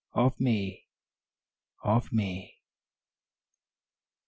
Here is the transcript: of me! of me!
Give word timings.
of 0.15 0.39
me! 0.39 0.87
of 1.83 2.11
me! 2.11 2.55